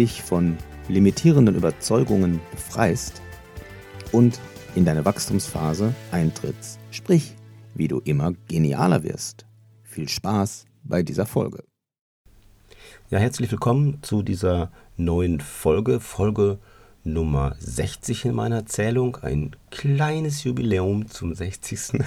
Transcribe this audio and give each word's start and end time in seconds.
dich 0.00 0.22
von 0.22 0.56
limitierenden 0.88 1.54
Überzeugungen 1.54 2.40
befreist 2.52 3.20
und 4.12 4.40
in 4.74 4.86
deine 4.86 5.04
Wachstumsphase 5.04 5.94
eintrittst, 6.10 6.78
sprich, 6.90 7.34
wie 7.74 7.86
du 7.86 7.98
immer 7.98 8.32
genialer 8.48 9.02
wirst. 9.02 9.44
Viel 9.82 10.08
Spaß 10.08 10.64
bei 10.84 11.02
dieser 11.02 11.26
Folge. 11.26 11.64
Ja, 13.10 13.18
herzlich 13.18 13.50
willkommen 13.50 13.98
zu 14.00 14.22
dieser 14.22 14.72
neuen 14.96 15.38
Folge, 15.38 16.00
Folge 16.00 16.58
Nummer 17.04 17.54
60 17.58 18.24
in 18.24 18.34
meiner 18.34 18.64
Zählung, 18.64 19.16
ein 19.16 19.54
kleines 19.70 20.44
Jubiläum 20.44 21.08
zum 21.08 21.34
60. 21.34 22.00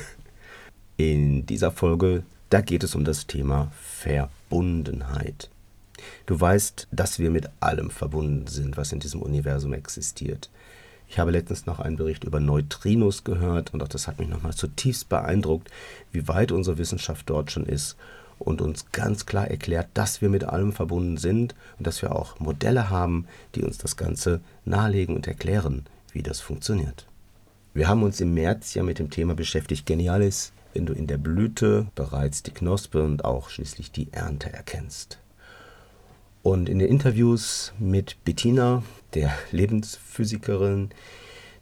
In 0.97 1.45
dieser 1.45 1.69
Folge, 1.69 2.23
da 2.49 2.61
geht 2.61 2.83
es 2.83 2.95
um 2.95 3.05
das 3.05 3.27
Thema 3.27 3.71
Verbundenheit. 3.79 5.51
Du 6.25 6.39
weißt, 6.39 6.87
dass 6.91 7.19
wir 7.19 7.29
mit 7.29 7.49
allem 7.59 7.89
verbunden 7.89 8.47
sind, 8.47 8.77
was 8.77 8.91
in 8.91 8.99
diesem 8.99 9.21
Universum 9.21 9.73
existiert. 9.73 10.49
Ich 11.07 11.19
habe 11.19 11.31
letztens 11.31 11.65
noch 11.65 11.79
einen 11.79 11.97
Bericht 11.97 12.23
über 12.23 12.39
Neutrinos 12.39 13.23
gehört 13.23 13.73
und 13.73 13.83
auch 13.83 13.87
das 13.87 14.07
hat 14.07 14.19
mich 14.19 14.29
nochmal 14.29 14.53
zutiefst 14.53 15.09
beeindruckt, 15.09 15.69
wie 16.11 16.27
weit 16.27 16.51
unsere 16.51 16.77
Wissenschaft 16.77 17.29
dort 17.29 17.51
schon 17.51 17.65
ist 17.65 17.97
und 18.39 18.61
uns 18.61 18.91
ganz 18.91 19.25
klar 19.25 19.47
erklärt, 19.47 19.87
dass 19.93 20.21
wir 20.21 20.29
mit 20.29 20.43
allem 20.43 20.73
verbunden 20.73 21.17
sind 21.17 21.55
und 21.77 21.87
dass 21.87 22.01
wir 22.01 22.15
auch 22.15 22.39
Modelle 22.39 22.89
haben, 22.89 23.27
die 23.55 23.63
uns 23.63 23.77
das 23.77 23.95
Ganze 23.95 24.41
nahelegen 24.65 25.15
und 25.15 25.27
erklären, 25.27 25.85
wie 26.11 26.23
das 26.23 26.39
funktioniert. 26.39 27.05
Wir 27.73 27.87
haben 27.87 28.03
uns 28.03 28.21
im 28.21 28.33
März 28.33 28.73
ja 28.73 28.83
mit 28.83 28.99
dem 28.99 29.09
Thema 29.09 29.35
beschäftigt, 29.35 29.85
Genialis, 29.85 30.51
wenn 30.73 30.85
du 30.85 30.93
in 30.93 31.07
der 31.07 31.17
Blüte 31.17 31.87
bereits 31.95 32.43
die 32.43 32.51
Knospe 32.51 33.03
und 33.03 33.25
auch 33.25 33.49
schließlich 33.49 33.91
die 33.91 34.11
Ernte 34.11 34.51
erkennst. 34.51 35.19
Und 36.43 36.67
in 36.67 36.79
den 36.79 36.89
Interviews 36.89 37.73
mit 37.79 38.21
Bettina, 38.25 38.83
der 39.13 39.31
Lebensphysikerin, 39.51 40.89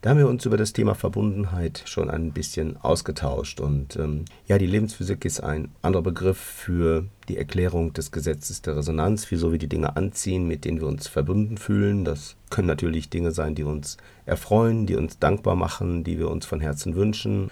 da 0.02 0.10
haben 0.10 0.18
wir 0.18 0.28
uns 0.28 0.44
über 0.48 0.58
das 0.58 0.74
Thema 0.74 0.96
Verbundenheit 0.96 1.84
schon 1.86 2.10
ein 2.10 2.32
bisschen 2.32 2.78
ausgetauscht. 2.78 3.62
Und 3.62 3.96
ähm, 3.98 4.26
ja, 4.48 4.58
die 4.58 4.66
Lebensphysik 4.66 5.24
ist 5.24 5.42
ein 5.42 5.70
anderer 5.84 6.02
Begriff 6.02 6.40
für 6.40 7.06
die 7.30 7.38
Erklärung 7.38 7.94
des 7.94 8.12
Gesetzes 8.12 8.64
der 8.64 8.78
Resonanz, 8.78 9.30
wieso 9.30 9.52
wir 9.52 9.60
die 9.60 9.70
Dinge 9.70 9.96
anziehen, 9.96 10.48
mit 10.48 10.66
denen 10.66 10.82
wir 10.82 10.88
uns 10.88 11.08
verbunden 11.08 11.60
fühlen. 11.60 12.04
Das 12.04 12.36
können 12.50 12.68
natürlich 12.68 13.12
Dinge 13.12 13.32
sein, 13.32 13.54
die 13.54 13.64
uns 13.64 13.98
erfreuen, 14.26 14.88
die 14.88 14.96
uns 14.96 15.20
dankbar 15.20 15.56
machen, 15.56 16.04
die 16.04 16.18
wir 16.18 16.32
uns 16.32 16.48
von 16.48 16.60
Herzen 16.60 16.96
wünschen. 16.96 17.52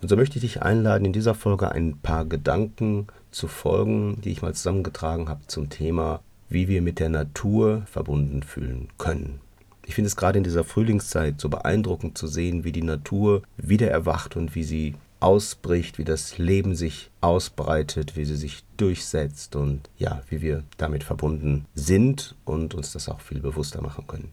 Und 0.00 0.08
so 0.08 0.16
möchte 0.16 0.38
ich 0.38 0.42
dich 0.42 0.62
einladen, 0.62 1.04
in 1.04 1.12
dieser 1.12 1.34
Folge 1.34 1.70
ein 1.70 1.98
paar 1.98 2.24
Gedanken 2.24 3.08
zu 3.30 3.48
folgen, 3.48 4.22
die 4.22 4.30
ich 4.30 4.40
mal 4.40 4.54
zusammengetragen 4.54 5.28
habe 5.28 5.46
zum 5.46 5.68
Thema 5.68 6.22
wie 6.50 6.68
wir 6.68 6.82
mit 6.82 6.98
der 6.98 7.08
Natur 7.08 7.82
verbunden 7.86 8.42
fühlen 8.42 8.88
können. 8.98 9.40
Ich 9.86 9.94
finde 9.94 10.08
es 10.08 10.16
gerade 10.16 10.38
in 10.38 10.44
dieser 10.44 10.64
Frühlingszeit 10.64 11.40
so 11.40 11.48
beeindruckend 11.48 12.18
zu 12.18 12.26
sehen, 12.26 12.64
wie 12.64 12.72
die 12.72 12.82
Natur 12.82 13.42
wieder 13.56 13.90
erwacht 13.90 14.36
und 14.36 14.54
wie 14.54 14.64
sie 14.64 14.94
ausbricht, 15.20 15.98
wie 15.98 16.04
das 16.04 16.38
Leben 16.38 16.74
sich 16.74 17.10
ausbreitet, 17.20 18.16
wie 18.16 18.24
sie 18.24 18.36
sich 18.36 18.64
durchsetzt 18.76 19.56
und 19.56 19.88
ja, 19.98 20.22
wie 20.28 20.42
wir 20.42 20.64
damit 20.76 21.04
verbunden 21.04 21.66
sind 21.74 22.34
und 22.44 22.74
uns 22.74 22.92
das 22.92 23.08
auch 23.08 23.20
viel 23.20 23.40
bewusster 23.40 23.82
machen 23.82 24.06
können. 24.06 24.30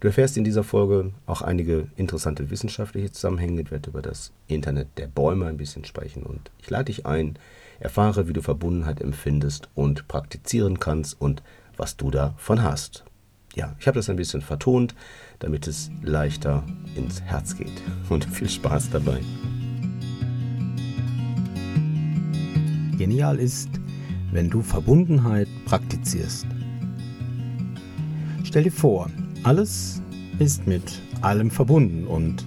Du 0.00 0.06
erfährst 0.06 0.36
in 0.36 0.44
dieser 0.44 0.62
Folge 0.62 1.12
auch 1.26 1.42
einige 1.42 1.88
interessante 1.96 2.50
wissenschaftliche 2.50 3.10
Zusammenhänge. 3.10 3.62
Ich 3.62 3.70
werde 3.72 3.90
über 3.90 4.00
das 4.00 4.32
Internet 4.46 4.86
der 4.96 5.08
Bäume 5.08 5.46
ein 5.46 5.56
bisschen 5.56 5.84
sprechen 5.84 6.22
und 6.22 6.52
ich 6.60 6.70
lade 6.70 6.84
dich 6.84 7.04
ein, 7.04 7.36
Erfahre, 7.80 8.28
wie 8.28 8.32
du 8.32 8.42
Verbundenheit 8.42 9.00
empfindest 9.00 9.68
und 9.74 10.08
praktizieren 10.08 10.80
kannst 10.80 11.20
und 11.20 11.42
was 11.76 11.96
du 11.96 12.10
davon 12.10 12.62
hast. 12.62 13.04
Ja, 13.54 13.74
ich 13.78 13.86
habe 13.86 13.98
das 13.98 14.10
ein 14.10 14.16
bisschen 14.16 14.40
vertont, 14.40 14.94
damit 15.38 15.66
es 15.66 15.90
leichter 16.02 16.64
ins 16.94 17.22
Herz 17.22 17.56
geht. 17.56 17.82
Und 18.08 18.24
viel 18.24 18.48
Spaß 18.48 18.90
dabei. 18.90 19.20
Genial 22.96 23.38
ist, 23.38 23.68
wenn 24.32 24.50
du 24.50 24.62
Verbundenheit 24.62 25.48
praktizierst. 25.64 26.46
Stell 28.44 28.64
dir 28.64 28.72
vor, 28.72 29.10
alles 29.42 30.02
ist 30.38 30.66
mit 30.66 31.00
allem 31.20 31.50
verbunden 31.50 32.06
und 32.06 32.44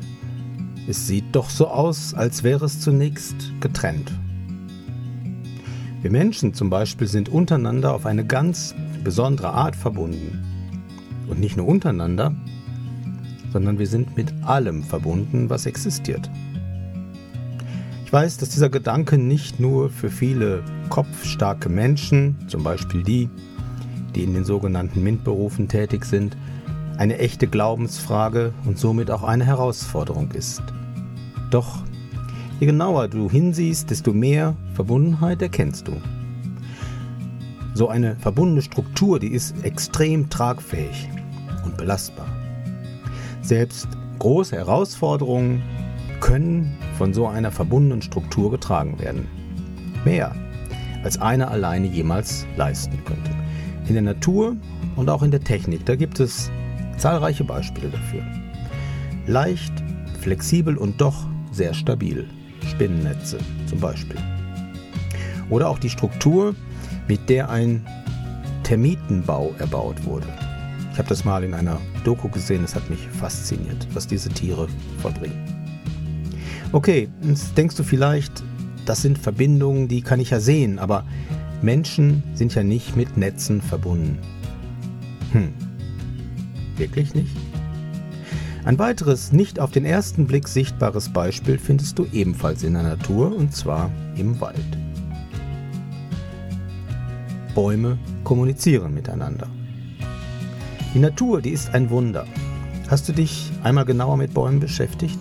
es 0.88 1.08
sieht 1.08 1.26
doch 1.34 1.50
so 1.50 1.68
aus, 1.68 2.14
als 2.14 2.44
wäre 2.44 2.66
es 2.66 2.80
zunächst 2.80 3.36
getrennt. 3.60 4.12
Wir 6.02 6.10
Menschen 6.10 6.56
zum 6.56 6.72
Beispiel 6.72 7.08
sind 7.08 7.30
untereinander 7.30 7.94
auf 7.94 8.08
eine 8.08 8.26
ganz 8.26 8.74
besondere 9.04 9.52
Art 9.52 9.76
verbunden. 9.76 10.44
Und 11.28 11.40
nicht 11.40 11.58
nur 11.58 11.68
untereinander, 11.68 12.36
sondern 13.54 13.78
wir 13.78 13.86
sind 13.86 14.18
mit 14.18 14.34
allem 14.44 14.84
verbunden, 14.84 15.50
was 15.50 15.68
existiert. 15.68 16.30
Ich 18.04 18.12
weiß, 18.12 18.38
dass 18.38 18.50
dieser 18.50 18.70
Gedanke 18.70 19.18
nicht 19.18 19.60
nur 19.60 19.90
für 19.90 20.10
viele 20.10 20.64
kopfstarke 20.90 21.70
Menschen, 21.70 22.36
zum 22.48 22.64
Beispiel 22.64 23.04
die, 23.04 23.30
die 24.16 24.24
in 24.24 24.34
den 24.34 24.44
sogenannten 24.44 25.04
MINT-Berufen 25.04 25.68
tätig 25.68 26.06
sind, 26.06 26.36
eine 26.98 27.20
echte 27.20 27.48
Glaubensfrage 27.48 28.54
und 28.66 28.78
somit 28.78 29.12
auch 29.12 29.24
eine 29.24 29.46
Herausforderung 29.46 30.32
ist. 30.32 30.64
Doch 31.52 31.84
Je 32.62 32.68
genauer 32.68 33.08
du 33.08 33.28
hinsiehst, 33.28 33.90
desto 33.90 34.14
mehr 34.14 34.56
Verbundenheit 34.76 35.42
erkennst 35.42 35.88
du. 35.88 35.94
So 37.74 37.88
eine 37.88 38.16
verbundene 38.18 38.62
Struktur, 38.62 39.20
die 39.20 39.30
ist 39.30 39.56
extrem 39.66 40.30
tragfähig 40.30 41.10
und 41.66 41.76
belastbar. 41.76 42.28
Selbst 43.42 43.88
große 44.20 44.56
Herausforderungen 44.56 45.64
können 46.20 46.78
von 47.00 47.16
so 47.16 47.26
einer 47.26 47.50
verbundenen 47.50 48.04
Struktur 48.04 48.52
getragen 48.52 49.00
werden. 49.00 49.28
Mehr 50.06 50.36
als 51.04 51.20
einer 51.20 51.50
alleine 51.50 51.88
jemals 51.88 52.46
leisten 52.58 53.04
könnte. 53.06 53.32
In 53.88 53.96
der 53.96 54.04
Natur 54.04 54.56
und 54.96 55.10
auch 55.10 55.24
in 55.24 55.32
der 55.32 55.44
Technik, 55.44 55.84
da 55.88 55.96
gibt 55.96 56.20
es 56.20 56.52
zahlreiche 56.98 57.44
Beispiele 57.44 57.90
dafür. 57.90 58.22
Leicht, 59.26 59.74
flexibel 60.20 60.78
und 60.78 61.02
doch 61.02 61.26
sehr 61.52 61.74
stabil. 61.74 62.30
Spinnennetze 62.72 63.38
zum 63.68 63.80
Beispiel. 63.80 64.18
Oder 65.50 65.70
auch 65.70 65.80
die 65.80 65.90
Struktur, 65.90 66.56
mit 67.08 67.30
der 67.30 67.50
ein 67.50 67.86
Termitenbau 68.64 69.54
erbaut 69.60 70.06
wurde. 70.06 70.28
Ich 70.92 70.98
habe 70.98 71.10
das 71.10 71.26
mal 71.26 71.44
in 71.44 71.54
einer 71.54 71.80
Doku 72.04 72.30
gesehen, 72.30 72.64
es 72.64 72.76
hat 72.76 72.90
mich 72.90 73.08
fasziniert, 73.08 73.88
was 73.94 74.08
diese 74.08 74.30
Tiere 74.30 74.68
vollbringen. 75.02 75.38
Okay, 76.72 77.10
jetzt 77.24 77.58
denkst 77.58 77.76
du 77.76 77.84
vielleicht, 77.84 78.44
das 78.86 79.02
sind 79.02 79.18
Verbindungen, 79.18 79.88
die 79.88 80.02
kann 80.02 80.20
ich 80.20 80.30
ja 80.30 80.40
sehen, 80.40 80.80
aber 80.80 81.06
Menschen 81.62 82.24
sind 82.34 82.56
ja 82.56 82.64
nicht 82.64 82.96
mit 82.96 83.18
Netzen 83.18 83.62
verbunden. 83.62 84.18
Hm, 85.34 85.54
wirklich 86.78 87.14
nicht? 87.14 87.36
Ein 88.64 88.78
weiteres 88.78 89.32
nicht 89.32 89.60
auf 89.60 89.72
den 89.72 89.86
ersten 89.86 90.28
Blick 90.28 90.48
sichtbares 90.48 91.10
Beispiel 91.10 91.58
findest 91.58 91.98
du 91.98 92.06
ebenfalls 92.14 92.62
in 92.62 92.74
der 92.74 92.84
Natur 92.84 93.36
und 93.36 93.56
zwar 93.56 93.90
im 94.16 94.40
Wald. 94.40 94.78
Bäume 97.56 97.98
kommunizieren 98.24 98.94
miteinander. 98.94 99.48
Die 100.94 101.00
Natur, 101.00 101.42
die 101.42 101.50
ist 101.50 101.74
ein 101.74 101.90
Wunder. 101.90 102.26
Hast 102.88 103.10
du 103.10 103.14
dich 103.14 103.52
einmal 103.64 103.86
genauer 103.86 104.18
mit 104.18 104.34
Bäumen 104.34 104.60
beschäftigt? 104.60 105.20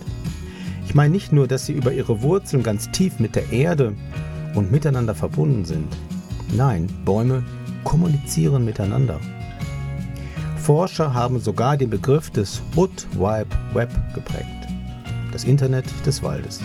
Ich 0.84 0.94
meine 0.94 1.12
nicht 1.12 1.32
nur, 1.32 1.48
dass 1.48 1.64
sie 1.64 1.72
über 1.72 1.92
ihre 1.92 2.20
Wurzeln 2.20 2.62
ganz 2.62 2.90
tief 2.90 3.20
mit 3.20 3.36
der 3.36 3.52
Erde 3.52 3.94
und 4.54 4.70
miteinander 4.70 5.14
verbunden 5.14 5.64
sind. 5.64 5.96
Nein, 6.54 6.88
Bäume 7.04 7.42
kommunizieren 7.84 8.64
miteinander. 8.64 9.18
Forscher 10.60 11.14
haben 11.14 11.40
sogar 11.40 11.76
den 11.76 11.90
Begriff 11.90 12.30
des 12.30 12.60
Wood 12.74 13.06
Wide 13.14 13.48
Web 13.72 13.90
geprägt, 14.14 14.68
das 15.32 15.44
Internet 15.44 15.86
des 16.04 16.22
Waldes. 16.22 16.60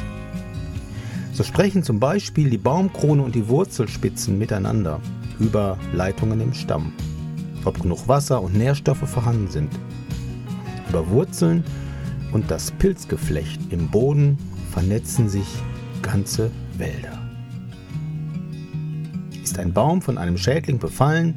So 1.34 1.44
sprechen 1.44 1.82
zum 1.82 2.00
Beispiel 2.00 2.50
die 2.50 2.58
Baumkrone 2.58 3.24
und 3.24 3.36
die 3.36 3.48
Wurzelspitzen 3.48 4.38
miteinander 4.38 5.00
über 5.40 5.78
Leitungen 5.94 6.42
im 6.42 6.54
Stamm. 6.54 6.92
ob 7.66 7.82
genug 7.82 8.08
Wasser 8.08 8.42
und 8.42 8.56
Nährstoffe 8.56 9.10
vorhanden 9.10 9.50
sind. 9.50 9.72
Über 10.90 11.10
Wurzeln 11.10 11.64
und 12.32 12.50
das 12.50 12.72
Pilzgeflecht 12.72 13.60
im 13.72 13.90
Boden 13.90 14.38
vernetzen 14.72 15.30
sich 15.30 15.48
ganze 16.02 16.52
Wälder. 16.78 17.20
Ist 19.44 19.58
ein 19.60 19.74
Baum 19.74 20.02
von 20.02 20.18
einem 20.18 20.38
Schädling 20.38 20.80
befallen, 20.80 21.36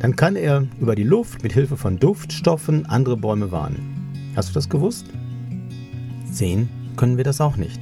dann 0.00 0.16
kann 0.16 0.36
er 0.36 0.66
über 0.80 0.94
die 0.94 1.04
Luft 1.04 1.42
mit 1.42 1.52
Hilfe 1.52 1.76
von 1.76 1.98
Duftstoffen 1.98 2.86
andere 2.86 3.16
Bäume 3.16 3.50
warnen. 3.50 4.32
Hast 4.36 4.50
du 4.50 4.54
das 4.54 4.68
gewusst? 4.68 5.06
Sehen 6.30 6.68
können 6.96 7.16
wir 7.16 7.24
das 7.24 7.40
auch 7.40 7.56
nicht. 7.56 7.80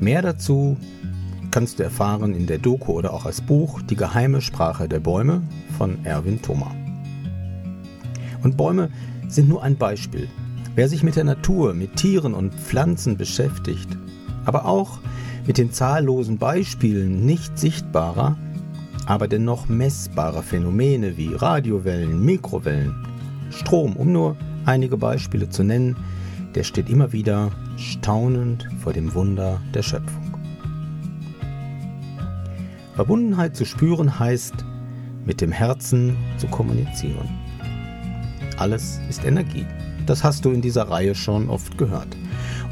Mehr 0.00 0.22
dazu 0.22 0.76
kannst 1.52 1.78
du 1.78 1.84
erfahren 1.84 2.34
in 2.34 2.46
der 2.46 2.58
Doku 2.58 2.92
oder 2.92 3.12
auch 3.12 3.26
als 3.26 3.40
Buch 3.40 3.82
Die 3.82 3.94
geheime 3.94 4.40
Sprache 4.40 4.88
der 4.88 5.00
Bäume 5.00 5.42
von 5.78 6.04
Erwin 6.04 6.42
Thoma. 6.42 6.74
Und 8.42 8.56
Bäume 8.56 8.90
sind 9.28 9.48
nur 9.48 9.62
ein 9.62 9.76
Beispiel. 9.76 10.28
Wer 10.74 10.88
sich 10.88 11.02
mit 11.02 11.16
der 11.16 11.24
Natur, 11.24 11.74
mit 11.74 11.96
Tieren 11.96 12.34
und 12.34 12.54
Pflanzen 12.54 13.16
beschäftigt, 13.16 13.96
aber 14.44 14.64
auch 14.64 14.98
mit 15.46 15.58
den 15.58 15.70
zahllosen 15.70 16.38
Beispielen 16.38 17.24
nicht 17.26 17.58
sichtbarer, 17.58 18.36
aber 19.06 19.28
dennoch 19.28 19.68
messbarer 19.68 20.42
Phänomene 20.42 21.16
wie 21.16 21.34
Radiowellen, 21.34 22.24
Mikrowellen, 22.24 22.94
Strom, 23.50 23.96
um 23.96 24.12
nur 24.12 24.36
einige 24.64 24.96
Beispiele 24.96 25.48
zu 25.48 25.62
nennen, 25.62 25.96
der 26.54 26.64
steht 26.64 26.88
immer 26.88 27.12
wieder 27.12 27.50
staunend 27.76 28.68
vor 28.82 28.92
dem 28.92 29.14
Wunder 29.14 29.60
der 29.74 29.82
Schöpfung. 29.82 30.36
Verbundenheit 32.94 33.56
zu 33.56 33.64
spüren 33.64 34.18
heißt, 34.18 34.54
mit 35.24 35.40
dem 35.40 35.52
Herzen 35.52 36.16
zu 36.36 36.46
kommunizieren. 36.48 37.28
Alles 38.58 39.00
ist 39.08 39.24
Energie. 39.24 39.66
Das 40.06 40.22
hast 40.22 40.44
du 40.44 40.50
in 40.50 40.60
dieser 40.60 40.88
Reihe 40.88 41.14
schon 41.14 41.48
oft 41.48 41.78
gehört. 41.78 42.16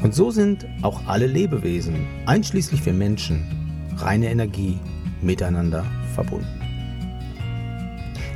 Und 0.03 0.13
so 0.13 0.31
sind 0.31 0.65
auch 0.81 0.99
alle 1.07 1.27
Lebewesen, 1.27 2.05
einschließlich 2.25 2.85
wir 2.85 2.93
Menschen, 2.93 3.43
reine 3.97 4.29
Energie 4.29 4.79
miteinander 5.21 5.85
verbunden. 6.11 6.47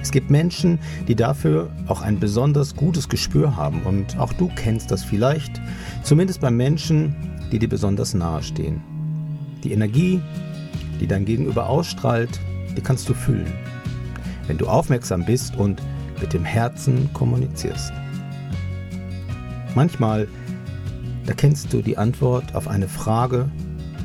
Es 0.01 0.11
gibt 0.11 0.29
Menschen, 0.29 0.79
die 1.07 1.15
dafür 1.15 1.69
auch 1.87 2.01
ein 2.01 2.19
besonders 2.19 2.75
gutes 2.75 3.09
Gespür 3.09 3.55
haben 3.55 3.81
und 3.83 4.19
auch 4.19 4.33
du 4.33 4.49
kennst 4.55 4.91
das 4.91 5.03
vielleicht, 5.03 5.59
zumindest 6.03 6.41
bei 6.41 6.51
Menschen, 6.51 7.15
die 7.51 7.59
dir 7.59 7.69
besonders 7.69 8.13
nahe 8.13 8.43
stehen. 8.43 8.81
Die 9.63 9.71
Energie, 9.71 10.21
die 10.99 11.07
dein 11.07 11.25
Gegenüber 11.25 11.67
ausstrahlt, 11.67 12.39
die 12.77 12.81
kannst 12.81 13.09
du 13.09 13.13
fühlen, 13.15 13.51
wenn 14.47 14.59
du 14.59 14.67
aufmerksam 14.67 15.25
bist 15.25 15.55
und 15.55 15.81
mit 16.21 16.33
dem 16.33 16.45
Herzen 16.45 17.09
kommunizierst. 17.13 17.91
Manchmal 19.73 20.27
erkennst 21.25 21.73
du 21.73 21.81
die 21.81 21.97
Antwort 21.97 22.53
auf 22.53 22.67
eine 22.67 22.87
Frage 22.87 23.49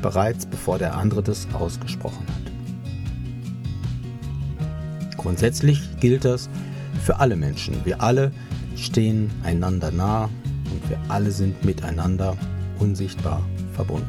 bereits 0.01 0.45
bevor 0.45 0.79
der 0.79 0.97
andere 0.97 1.21
das 1.21 1.47
ausgesprochen 1.53 2.25
hat. 2.27 2.30
Grundsätzlich 5.21 5.79
gilt 5.99 6.25
das 6.25 6.49
für 7.03 7.19
alle 7.19 7.35
Menschen. 7.35 7.75
Wir 7.85 8.01
alle 8.01 8.31
stehen 8.75 9.29
einander 9.43 9.91
nah 9.91 10.25
und 10.25 10.89
wir 10.89 10.97
alle 11.09 11.29
sind 11.29 11.63
miteinander 11.63 12.35
unsichtbar 12.79 13.41
verbunden. 13.73 14.07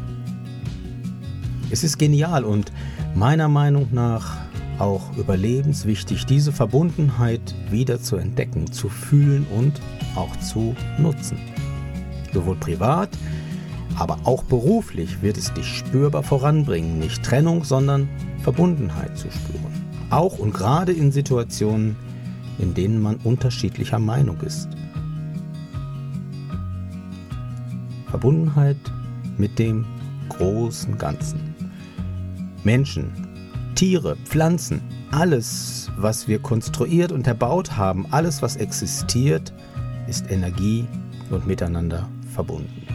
Es 1.70 1.84
ist 1.84 1.98
genial 1.98 2.44
und 2.44 2.72
meiner 3.14 3.48
Meinung 3.48 3.88
nach 3.92 4.38
auch 4.78 5.14
überlebenswichtig, 5.18 6.24
diese 6.24 6.50
Verbundenheit 6.50 7.54
wieder 7.70 8.00
zu 8.00 8.16
entdecken, 8.16 8.72
zu 8.72 8.88
fühlen 8.88 9.46
und 9.54 9.80
auch 10.16 10.34
zu 10.40 10.74
nutzen. 10.98 11.36
Sowohl 12.32 12.56
privat, 12.56 13.10
aber 13.98 14.18
auch 14.24 14.44
beruflich 14.44 15.20
wird 15.20 15.36
es 15.36 15.52
dich 15.52 15.66
spürbar 15.66 16.22
voranbringen, 16.22 16.98
nicht 16.98 17.22
Trennung, 17.22 17.64
sondern 17.64 18.08
Verbundenheit 18.42 19.18
zu 19.18 19.30
spüren. 19.30 19.81
Auch 20.12 20.38
und 20.38 20.52
gerade 20.52 20.92
in 20.92 21.10
Situationen, 21.10 21.96
in 22.58 22.74
denen 22.74 23.00
man 23.00 23.16
unterschiedlicher 23.24 23.98
Meinung 23.98 24.38
ist. 24.42 24.68
Verbundenheit 28.10 28.76
mit 29.38 29.58
dem 29.58 29.86
großen 30.28 30.98
Ganzen. 30.98 31.54
Menschen, 32.62 33.10
Tiere, 33.74 34.16
Pflanzen, 34.26 34.82
alles, 35.12 35.90
was 35.96 36.28
wir 36.28 36.40
konstruiert 36.40 37.10
und 37.10 37.26
erbaut 37.26 37.78
haben, 37.78 38.06
alles, 38.10 38.42
was 38.42 38.56
existiert, 38.56 39.54
ist 40.08 40.30
Energie 40.30 40.86
und 41.30 41.46
miteinander 41.46 42.06
verbunden. 42.34 42.86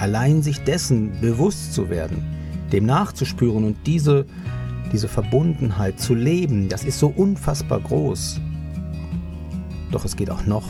Allein 0.00 0.42
sich 0.42 0.58
dessen 0.64 1.20
bewusst 1.20 1.72
zu 1.72 1.88
werden, 1.88 2.24
dem 2.72 2.84
nachzuspüren 2.84 3.62
und 3.62 3.76
diese, 3.86 4.26
diese 4.96 5.08
Verbundenheit 5.08 6.00
zu 6.00 6.14
leben, 6.14 6.70
das 6.70 6.82
ist 6.82 6.98
so 6.98 7.08
unfassbar 7.08 7.80
groß. 7.80 8.40
Doch 9.92 10.06
es 10.06 10.16
geht 10.16 10.30
auch 10.30 10.46
noch 10.46 10.64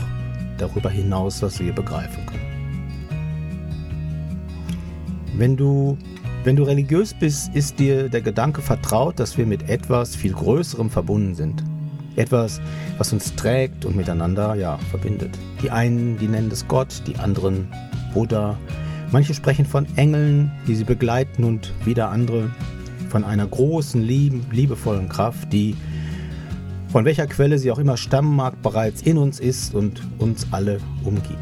darüber 0.57 0.89
hinaus, 0.89 1.41
was 1.41 1.61
wir 1.61 1.71
begreifen 1.71 2.25
können. 2.25 2.41
Wenn 5.37 5.55
du 5.55 5.97
wenn 6.43 6.57
du 6.57 6.63
religiös 6.63 7.13
bist, 7.13 7.55
ist 7.55 7.79
dir 7.79 8.09
der 8.09 8.19
Gedanke 8.19 8.61
vertraut, 8.61 9.17
dass 9.17 9.37
wir 9.37 9.45
mit 9.45 9.69
etwas 9.69 10.13
viel 10.13 10.33
Größerem 10.33 10.89
verbunden 10.89 11.33
sind. 11.33 11.63
Etwas, 12.17 12.59
was 12.97 13.13
uns 13.13 13.33
trägt 13.35 13.85
und 13.85 13.95
miteinander 13.95 14.55
ja, 14.55 14.77
verbindet. 14.91 15.39
Die 15.63 15.71
einen, 15.71 16.17
die 16.17 16.27
nennen 16.27 16.51
es 16.51 16.67
Gott, 16.67 17.01
die 17.07 17.15
anderen 17.15 17.69
Buddha. 18.13 18.57
Manche 19.09 19.33
sprechen 19.33 19.65
von 19.65 19.87
Engeln, 19.95 20.51
die 20.67 20.75
sie 20.75 20.83
begleiten 20.83 21.45
und 21.45 21.71
wieder 21.85 22.09
andere 22.09 22.51
von 23.07 23.23
einer 23.23 23.47
großen, 23.47 24.01
lieben, 24.01 24.45
liebevollen 24.51 25.09
Kraft, 25.09 25.51
die 25.51 25.75
von 26.89 27.05
welcher 27.05 27.27
Quelle 27.27 27.59
sie 27.59 27.71
auch 27.71 27.79
immer 27.79 27.97
stammen 27.97 28.35
mag, 28.35 28.61
bereits 28.61 29.01
in 29.01 29.17
uns 29.17 29.39
ist 29.39 29.73
und 29.73 30.01
uns 30.19 30.47
alle 30.51 30.79
umgibt. 31.03 31.37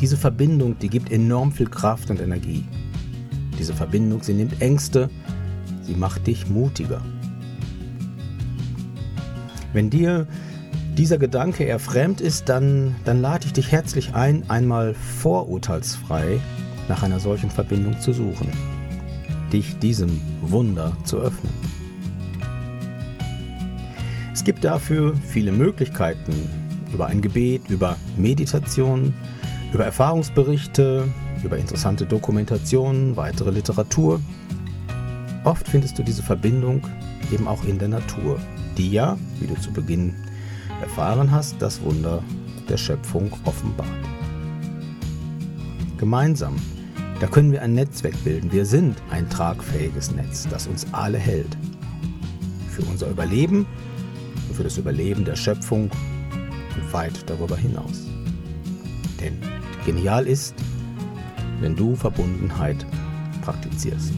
Diese 0.00 0.16
Verbindung, 0.16 0.78
die 0.78 0.88
gibt 0.88 1.10
enorm 1.10 1.50
viel 1.50 1.68
Kraft 1.68 2.10
und 2.10 2.20
Energie. 2.20 2.64
Diese 3.58 3.74
Verbindung, 3.74 4.22
sie 4.22 4.34
nimmt 4.34 4.60
Ängste, 4.62 5.10
sie 5.82 5.94
macht 5.94 6.26
dich 6.28 6.48
mutiger. 6.48 7.02
Wenn 9.72 9.90
dir 9.90 10.26
dieser 10.96 11.18
Gedanke 11.18 11.64
eher 11.64 11.78
fremd 11.78 12.20
ist, 12.20 12.48
dann, 12.48 12.94
dann 13.04 13.20
lade 13.20 13.46
ich 13.46 13.52
dich 13.52 13.72
herzlich 13.72 14.14
ein, 14.14 14.48
einmal 14.48 14.94
vorurteilsfrei 14.94 16.40
nach 16.88 17.02
einer 17.02 17.20
solchen 17.20 17.50
Verbindung 17.50 18.00
zu 18.00 18.12
suchen, 18.12 18.48
dich 19.52 19.78
diesem 19.78 20.20
Wunder 20.42 20.96
zu 21.04 21.18
öffnen. 21.18 21.52
Es 24.32 24.44
gibt 24.44 24.64
dafür 24.64 25.14
viele 25.16 25.52
Möglichkeiten, 25.52 26.32
über 26.92 27.06
ein 27.06 27.20
Gebet, 27.20 27.68
über 27.68 27.96
Meditation, 28.16 29.12
über 29.72 29.84
Erfahrungsberichte, 29.84 31.08
über 31.42 31.58
interessante 31.58 32.06
Dokumentationen, 32.06 33.16
weitere 33.16 33.50
Literatur. 33.50 34.20
Oft 35.44 35.68
findest 35.68 35.98
du 35.98 36.02
diese 36.02 36.22
Verbindung 36.22 36.82
eben 37.32 37.46
auch 37.46 37.64
in 37.64 37.78
der 37.78 37.88
Natur, 37.88 38.38
die 38.76 38.90
ja, 38.90 39.18
wie 39.40 39.46
du 39.46 39.54
zu 39.60 39.72
Beginn 39.72 40.14
erfahren 40.80 41.30
hast, 41.30 41.56
das 41.60 41.82
Wunder 41.82 42.22
der 42.68 42.76
Schöpfung 42.76 43.30
offenbart. 43.44 43.88
Gemeinsam, 45.98 46.56
da 47.20 47.26
können 47.26 47.52
wir 47.52 47.62
ein 47.62 47.74
Netzwerk 47.74 48.14
bilden. 48.24 48.52
Wir 48.52 48.64
sind 48.64 48.96
ein 49.10 49.28
tragfähiges 49.28 50.12
Netz, 50.12 50.46
das 50.48 50.66
uns 50.66 50.86
alle 50.92 51.18
hält. 51.18 51.56
Für 52.70 52.82
unser 52.82 53.08
Überleben 53.08 53.66
und 54.48 54.56
für 54.56 54.62
das 54.64 54.78
Überleben 54.78 55.24
der 55.24 55.36
Schöpfung 55.36 55.90
und 56.76 56.92
weit 56.92 57.28
darüber 57.28 57.56
hinaus. 57.56 58.06
Denn 59.20 59.38
Genial 59.84 60.26
ist, 60.26 60.54
wenn 61.60 61.74
du 61.74 61.96
Verbundenheit 61.96 62.84
praktizierst. 63.40 64.12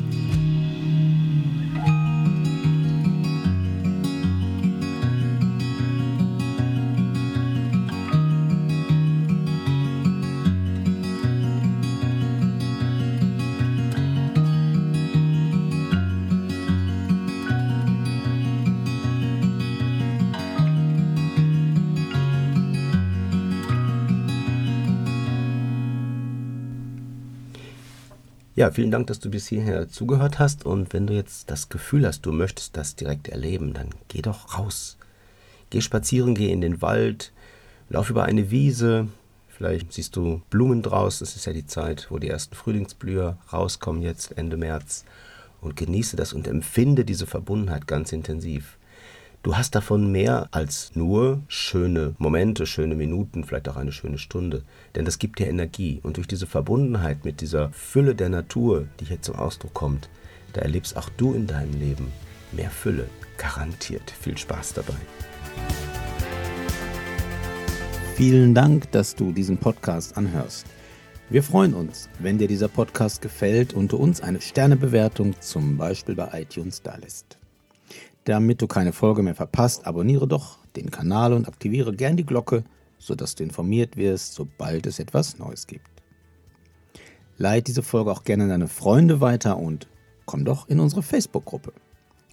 Ja, 28.60 28.70
vielen 28.70 28.90
Dank, 28.90 29.06
dass 29.06 29.20
du 29.20 29.30
bis 29.30 29.48
hierher 29.48 29.88
zugehört 29.88 30.38
hast. 30.38 30.66
Und 30.66 30.92
wenn 30.92 31.06
du 31.06 31.14
jetzt 31.14 31.50
das 31.50 31.70
Gefühl 31.70 32.06
hast, 32.06 32.26
du 32.26 32.30
möchtest 32.30 32.76
das 32.76 32.94
direkt 32.94 33.28
erleben, 33.28 33.72
dann 33.72 33.88
geh 34.08 34.20
doch 34.20 34.58
raus. 34.58 34.98
Geh 35.70 35.80
spazieren, 35.80 36.34
geh 36.34 36.52
in 36.52 36.60
den 36.60 36.82
Wald, 36.82 37.32
lauf 37.88 38.10
über 38.10 38.24
eine 38.24 38.50
Wiese. 38.50 39.08
Vielleicht 39.48 39.94
siehst 39.94 40.14
du 40.14 40.42
Blumen 40.50 40.82
draus. 40.82 41.22
Es 41.22 41.36
ist 41.36 41.46
ja 41.46 41.54
die 41.54 41.64
Zeit, 41.64 42.08
wo 42.10 42.18
die 42.18 42.28
ersten 42.28 42.54
Frühlingsblüher 42.54 43.38
rauskommen, 43.50 44.02
jetzt 44.02 44.36
Ende 44.36 44.58
März. 44.58 45.06
Und 45.62 45.76
genieße 45.76 46.16
das 46.16 46.34
und 46.34 46.46
empfinde 46.46 47.06
diese 47.06 47.26
Verbundenheit 47.26 47.86
ganz 47.86 48.12
intensiv. 48.12 48.76
Du 49.42 49.56
hast 49.56 49.75
davon 49.75 50.12
mehr 50.12 50.49
als 50.50 50.92
nur 50.94 51.40
schöne 51.49 52.14
Momente, 52.18 52.66
schöne 52.66 52.94
Minuten, 52.94 53.42
vielleicht 53.42 53.70
auch 53.70 53.76
eine 53.76 53.90
schöne 53.90 54.18
Stunde. 54.18 54.64
Denn 54.94 55.06
das 55.06 55.18
gibt 55.18 55.38
dir 55.38 55.49
Energie. 55.49 55.99
Und 56.02 56.18
durch 56.18 56.26
diese 56.26 56.47
Verbundenheit 56.47 57.25
mit 57.25 57.40
dieser 57.40 57.70
Fülle 57.73 58.14
der 58.14 58.28
Natur, 58.28 58.87
die 59.00 59.06
hier 59.06 59.23
zum 59.23 59.37
Ausdruck 59.37 59.73
kommt, 59.73 60.11
da 60.52 60.61
erlebst 60.61 60.94
auch 60.94 61.09
du 61.16 61.32
in 61.32 61.47
deinem 61.47 61.73
Leben 61.80 62.12
mehr 62.52 62.68
Fülle. 62.68 63.06
Garantiert. 63.38 64.11
Viel 64.11 64.37
Spaß 64.37 64.75
dabei. 64.75 64.92
Vielen 68.16 68.54
Dank, 68.54 68.92
dass 68.92 69.16
du 69.16 69.32
diesen 69.32 69.56
Podcast 69.56 70.18
anhörst. 70.18 70.66
Wir 71.30 71.42
freuen 71.42 71.73
uns, 71.73 72.11
wenn 72.18 72.37
dir 72.37 72.49
dieser 72.49 72.68
Podcast 72.68 73.23
gefällt 73.23 73.73
und 73.73 73.92
du 73.92 73.97
uns 73.97 74.20
eine 74.20 74.42
Sternebewertung 74.42 75.35
zum 75.40 75.78
Beispiel 75.78 76.14
bei 76.14 76.42
iTunes 76.42 76.82
da 76.82 76.97
lässt. 76.97 77.39
Damit 78.24 78.60
du 78.60 78.66
keine 78.66 78.92
Folge 78.92 79.22
mehr 79.22 79.34
verpasst, 79.34 79.86
abonniere 79.86 80.28
doch 80.28 80.58
den 80.76 80.90
Kanal 80.90 81.32
und 81.32 81.48
aktiviere 81.48 81.94
gern 81.94 82.16
die 82.16 82.26
Glocke, 82.26 82.64
sodass 82.98 83.34
du 83.34 83.42
informiert 83.42 83.96
wirst, 83.96 84.34
sobald 84.34 84.86
es 84.86 84.98
etwas 84.98 85.38
Neues 85.38 85.66
gibt. 85.66 85.88
Leite 87.38 87.64
diese 87.64 87.82
Folge 87.82 88.12
auch 88.12 88.24
gerne 88.24 88.44
an 88.44 88.50
deine 88.50 88.68
Freunde 88.68 89.20
weiter 89.22 89.56
und 89.56 89.88
komm 90.26 90.44
doch 90.44 90.68
in 90.68 90.78
unsere 90.78 91.02
Facebook-Gruppe. 91.02 91.72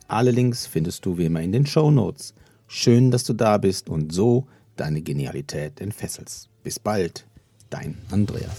Alle 0.10 0.32
Links 0.32 0.68
findest 0.68 1.06
du 1.06 1.18
wie 1.18 1.26
immer 1.26 1.42
in 1.42 1.54
den 1.54 1.66
Show 1.66 1.92
Notes. 1.92 2.34
Schön, 2.68 3.12
dass 3.12 3.24
du 3.24 3.34
da 3.34 3.58
bist 3.58 3.90
und 3.90 4.12
so 4.12 4.46
deine 4.76 5.02
Genialität 5.02 5.80
entfesselst. 5.80 6.50
Bis 6.64 6.80
bald, 6.80 7.26
dein 7.70 7.98
Andreas. 8.12 8.58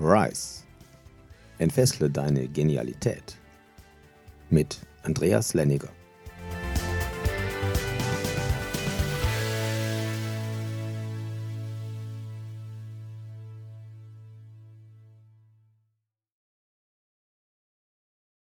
Rise. 0.00 0.64
Entfessle 1.58 2.08
deine 2.08 2.48
Genialität. 2.48 3.36
Mit 4.48 4.78
Andreas 5.02 5.52
Lenniger. 5.52 5.90